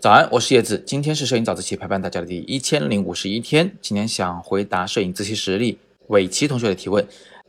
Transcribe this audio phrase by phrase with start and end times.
[0.00, 3.76] 早安，我是叶子，今天是摄影早自习陪伴大家的第一千零五十一天。
[3.82, 7.04] 今天想回答摄影自习室里伟奇同学的提问。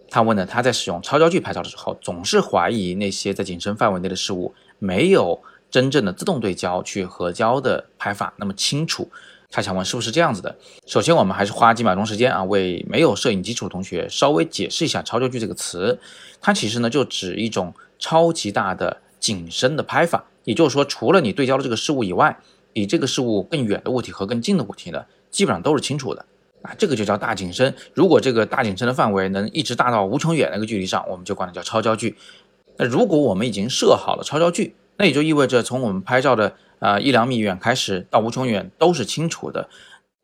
[0.09, 5.39] 他问呢，他在使用超焦距拍照的时候，总是怀疑那些在景深范围内的事物没有
[5.69, 9.07] 真正的自动对焦去合焦的拍法那么清楚。
[9.51, 10.57] 他想问是不是这样子的？
[10.87, 15.99] 首先，我们还是花几秒钟时间啊，为没有摄影基础的同学稍微解释一下超焦距这个词。
[16.39, 20.25] 它其实呢，就指一种超级大的景深的拍法。
[20.43, 22.37] 也就是说，除了你对焦的这个事物以外，
[22.73, 26.25] 比这个事物更远的物体和更近的物体呢，基本上都是清楚的
[26.63, 26.73] 啊。
[26.77, 27.73] 这个就叫大景深。
[27.93, 32.17] 如果这个大景深的范围能一直大到无穷远那个距离上，我们就管它叫超焦距。
[32.77, 39.69] 那如果我们已经设好了超焦距，那也就意味着从我们拍照的啊一两米远开始到无穷远都是清楚的。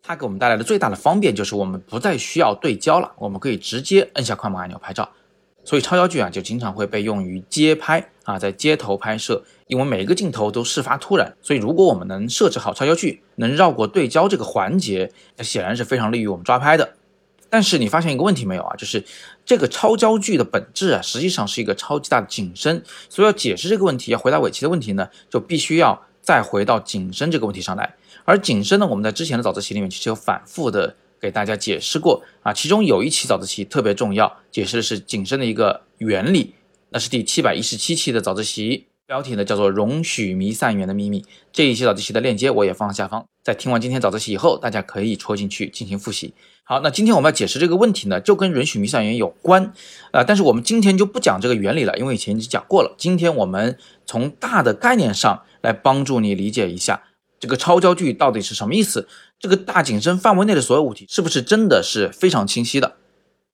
[0.01, 5.07] 它给我们带来的最大的方便就是我们不再需要对焦了，我们可以直接摁下快门按钮拍照。
[5.67, 16.93] 所以超焦距啊，就经常会被用于街拍啊，在街头拍摄，因为每一个镜头都事发突然，所以如果我们能设置好超焦距，能绕过对焦这个环节，那显然是非常利于我们抓拍的。
[17.49, 18.73] 但是你发现一个问题没有啊？
[18.77, 19.03] 就是
[19.45, 22.81] 这个超焦距的本质啊，实际上是一个超级大的景深。
[23.09, 27.93] 所以要解释这个问题，要回答尾期的问题呢，就必须要再回到景深这个问题上来。
[28.23, 30.95] 而景深呢，我们在之前的早自习里面其实有反复的。
[31.19, 36.53] 给大家解释过啊，其中有一期早自习特别重要，解释的是景深的一个原理，
[36.89, 41.25] 那是第七百一十七期的早自习，标题呢叫做“容许弥散源的秘密”。
[41.51, 46.33] 这一期早自习的链接我也放下方，在听完今天早自习以后，大家可以戳进去进行复习。
[46.63, 49.73] 好，那今天我们要解释这个问题呢，就跟允许弥散源有关
[50.11, 52.93] 啊，但是我们今天就不讲这个原理了，因为以前已经讲过了。
[52.97, 57.03] 今天我们从大的概念上来帮助你理解一下。
[57.39, 59.07] 这个超焦距到底是什么意思？
[59.39, 62.95] 这个大景深范围内的所有物体是不是真的是非常清晰的？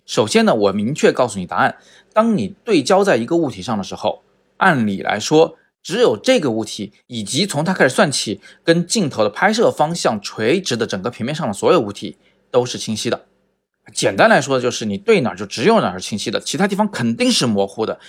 [0.05, 1.77] 首先呢，我明确告诉你答案：
[2.13, 4.23] 当你对焦在一个物体上的时候，
[4.57, 12.17] 按理来说，只有这个物体以及从它开始算起，跟镜头的拍摄方向垂直的整个平面上的所有物体
[12.51, 13.25] 都是清晰的。
[13.93, 17.99] 简单来说，就是你对哪儿就只有哪儿是清晰的，其他地方肯定是模糊的。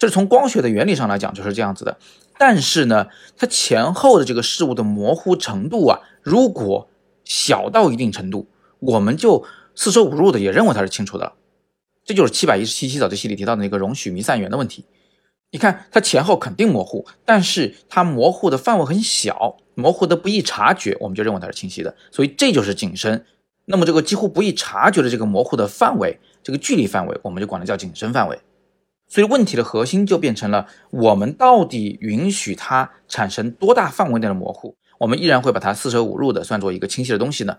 [0.00, 1.98] 这是从光学的原理上来讲就是这样子的。
[2.38, 3.06] 但是呢，
[3.36, 6.88] 它前后的这个事物的模糊程度啊，如果
[7.22, 9.44] 小到一定程度，我们就
[9.74, 11.34] 四舍五入的也认为它是清楚的了。
[12.02, 14.86] 这就是七百一十七期早自习里提到的那个容许弥散源的问题。
[15.50, 21.94] 你看，它前后肯定模糊，但是它模糊的范围很小，模糊的不易察觉，我们就认为它是清晰的。
[22.10, 23.26] 所以这就是景深。
[23.66, 28.38] 那么这个几乎不易察觉的这个模糊的范围，这个距离范围，我们就管它叫景深范围。
[29.10, 34.76] 所以问题的核心就变成了：我们到底允许它产生多大范围内的模糊？
[34.98, 37.58] 我们依然会把它四舍五入的算作一个清晰的东西呢？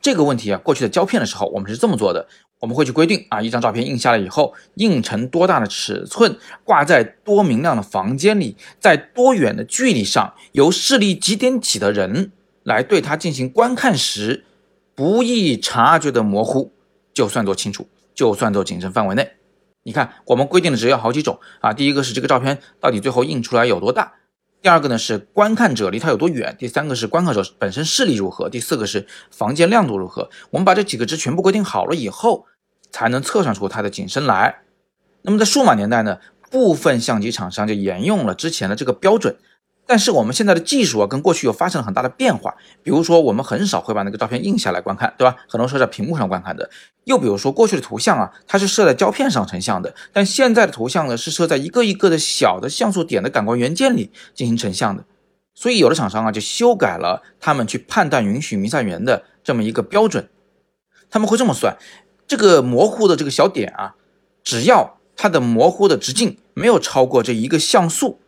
[0.00, 2.26] 这个问题啊，过去的胶片的时候，我们是这么做的：
[2.60, 12.32] 我们会去规定啊，一张照片印下来以后，印成多大的尺寸，挂在多明亮的房间里，在多远的距离上，由视力几点几的人
[12.62, 14.44] 来对它进行观看时，
[14.94, 16.72] 不易察觉的模糊，
[17.12, 19.32] 就算作清楚，就算作景深范围内。
[19.82, 21.72] 你看，我们规定的值有好几种啊。
[21.72, 24.12] 第一个是这个照片到底最后印出来有多大，
[24.60, 30.28] 第二个呢是观看者离它有多远，第三个是观看者本身视力如何，第四个是房间亮度如何。
[30.50, 32.46] 我们把这几个值全部规定好了以后，
[32.90, 34.62] 才能测算出它的景深来。
[35.22, 36.18] 那么在数码年代呢，
[36.50, 39.36] 部分相机厂商就沿用了之前的这个标准。
[39.88, 42.54] 但是我们现在的技术啊，跟过去又发生了很大的变化。
[42.82, 45.34] 比如说，我们很少会把那个照片印下来观看，对吧？
[45.48, 46.68] 很多时候在屏幕上观看的。
[47.04, 55.04] 又比如说，过去的图像啊，它是设在胶片上成像的，但现在的图像呢，是设在一个一个的小的像素点的感光元件里进行成像的。
[55.54, 60.28] 所以，有的厂商啊，就修改了他们去判断允许弥散源的这么一个标准。
[61.08, 61.74] 他们会这么算：
[62.26, 63.94] 这个模糊的这个小点啊，
[64.44, 68.20] 只要它的模糊的直径没有超过这一个像素。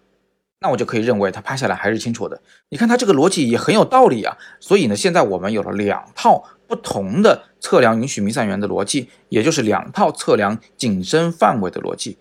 [0.63, 2.41] 那我就可以认为它拍下来还是清楚的。
[2.69, 4.37] 你看它这个逻辑也很有道理啊。
[4.61, 12.19] 所以呢，现在我们有了两套不同的测量允许弥散源的逻辑，也就是两套测量景深范围的逻辑。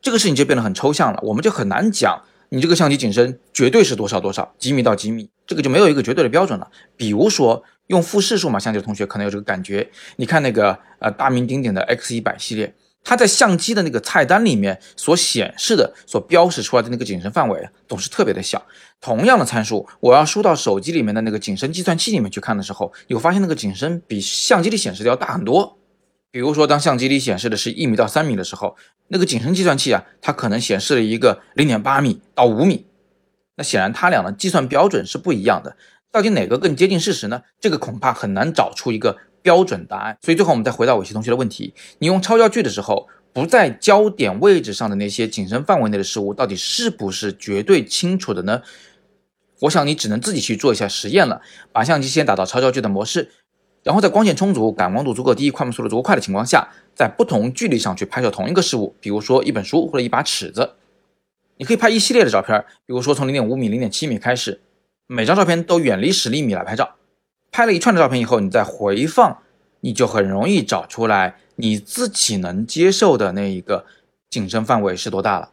[0.00, 6.70] 这个事情就变得很抽象了，我们就很难讲你这个相机景深绝对是多少多少几米到几米，这个就没有一个绝对的标准了。
[6.96, 12.74] 比如说用富士数码相机的同学可能有这个感觉，你看那个呃大名鼎鼎的 X 一百系列。
[13.08, 18.62] 它在相机的那个菜单里面所显示的、所标识出来的那个景深范围总是特别的小。
[19.00, 25.78] 同样的参数，我要输到手机里面的那个景深计算器里面去看的时候，你会发现那个景深比相机里显示的要大很多。
[26.30, 28.76] 比如说，当相机里显示的是一米到三米的时候，
[29.06, 32.84] 那个景深计算器啊，它可能显示了一个零点八米到五米。
[33.56, 35.78] 那显然，它俩的计算标准是不一样的。
[36.12, 37.40] 到底哪个更接近事实呢？
[37.58, 39.16] 这个恐怕很难找出一个。
[39.48, 48.60] 标准答案，所以最后我们再回到伟奇同学的问题：你用超焦距的时候，不在焦点位置上的那些景深范围内的事物，到底是不是绝对清楚的呢？
[49.60, 51.40] 我想你只能自己去做一下实验了。
[51.72, 53.30] 把相机先打到超焦距的模式，
[53.82, 60.74] 然后在光线充足、感光度足够低、快门速度足够快的情况下，在不同距离上去拍摄同一个事物，比如说一本书或者一把尺子。
[61.56, 64.60] 你可以拍一系列的照片，比如说从零点五米、零点七米开始，
[65.06, 66.97] 每张照片都远离十厘米来拍照。
[67.58, 69.36] 拍了一串的照片以后，你再回放，
[69.80, 73.84] 你就很容易找出来你自己能接受的那一个
[74.30, 75.50] 景深范围是多大了。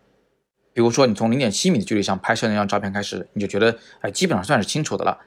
[0.71, 5.17] 比如说，你从零点七米的距离上拍摄那张照片开始，你就觉得哎，基本上算是清楚的了。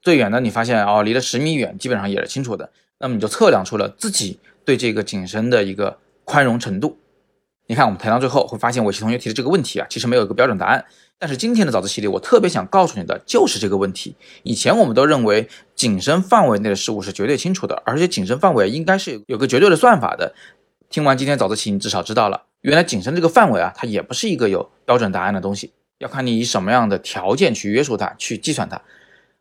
[0.00, 2.72] 最远的你发现哦，离了十米远，基本上也是清楚的。
[3.00, 6.96] 那么你就测量出了自己对这个景深的一个宽容程度。
[7.66, 10.86] 你看，我们谈到最后会发现，伟奇同学提的这个问题啊，其实没有一个标准答案。
[11.20, 14.14] 但是今天的早自习里，我特别想告诉你的就是这个问题。
[14.44, 20.32] 以前我们都认为景深范围内的事物是绝对清楚的，而且景深范围应该是有个绝对的算法的。
[20.88, 28.80] 听完今天早自习，你至少知道了，原来景深这个范围啊，它也不是一个有标准答案的东西，要看你以什么样的条件去约束它，去计算它。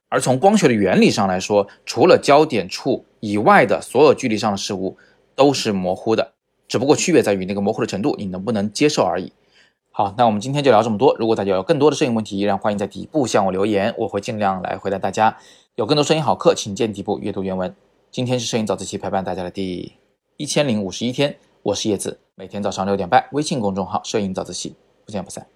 [0.09, 4.97] 而从光学的原理上来说，除了焦点处以外的所有距离上的事物
[5.35, 6.33] 都是模糊的，
[6.67, 9.31] 只不过区别在于那个模糊的程度，你能不能接受而已。
[9.97, 11.15] 好，那我们今天就聊这么多。
[11.17, 15.35] 如果大家有更多的摄影问题，依然欢迎在底部向我留言，我会尽量来回答大家。
[15.73, 17.75] 有更多摄影好课，请见底部阅读原文。
[18.11, 19.93] 今天是摄影早自习陪伴大家的第
[20.37, 25.47] 一千零五十一天，我是叶子，每天早上六点半，微信公众号“摄影早自习”，不见不散。